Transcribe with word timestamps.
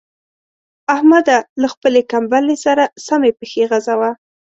احمده! 0.95 1.37
له 1.61 1.67
خپلې 1.73 2.01
کمبلې 2.11 2.55
سره 2.65 2.83
سمې 3.07 3.31
پښې 3.39 3.63
غځوه. 3.69 4.11